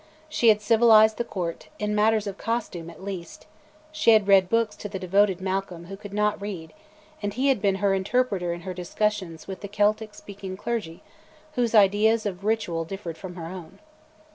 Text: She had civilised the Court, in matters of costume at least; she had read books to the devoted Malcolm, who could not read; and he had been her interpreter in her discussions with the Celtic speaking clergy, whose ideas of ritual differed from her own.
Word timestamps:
She 0.29 0.47
had 0.47 0.63
civilised 0.63 1.17
the 1.17 1.23
Court, 1.23 1.67
in 1.77 1.93
matters 1.93 2.25
of 2.25 2.39
costume 2.39 2.89
at 2.89 3.03
least; 3.03 3.45
she 3.91 4.13
had 4.13 4.27
read 4.27 4.49
books 4.49 4.75
to 4.77 4.89
the 4.89 4.97
devoted 4.97 5.39
Malcolm, 5.39 5.85
who 5.85 5.95
could 5.95 6.11
not 6.11 6.41
read; 6.41 6.73
and 7.21 7.35
he 7.35 7.49
had 7.49 7.61
been 7.61 7.75
her 7.75 7.93
interpreter 7.93 8.51
in 8.51 8.61
her 8.61 8.73
discussions 8.73 9.47
with 9.47 9.61
the 9.61 9.67
Celtic 9.67 10.15
speaking 10.15 10.57
clergy, 10.57 11.03
whose 11.53 11.75
ideas 11.75 12.25
of 12.25 12.43
ritual 12.43 12.83
differed 12.83 13.15
from 13.15 13.35
her 13.35 13.45
own. 13.45 13.77